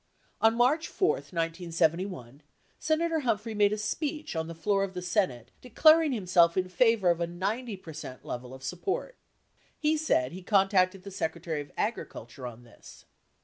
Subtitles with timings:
[0.41, 2.41] On March 4, 1971,
[2.79, 7.11] Senator Humphrey made a speech on the floor of the Senate declaring himself in favor
[7.11, 9.15] of a 90% level of support.
[9.83, 13.05] Tie said he contacted the Secretary of Agriculture on this.